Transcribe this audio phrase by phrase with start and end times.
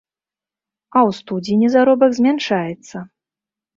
[0.95, 2.97] А ў студзені заробак змяншаецца.